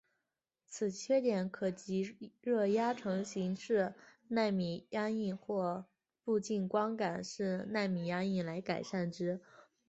[0.65, 2.01] 此缺点可藉
[2.41, 3.93] 热压成形式
[4.29, 5.85] 奈米压印或
[6.23, 9.39] 步进光感式奈米压印来改善之。